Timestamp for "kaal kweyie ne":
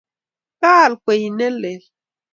0.61-1.47